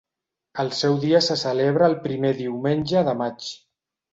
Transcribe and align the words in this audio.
El 0.63 0.71
seu 0.77 0.95
dia 1.03 1.21
se 1.27 1.37
celebra 1.43 1.91
el 1.91 1.99
primer 2.07 2.35
diumenge 2.41 3.07
de 3.11 3.17
maig. 3.25 3.53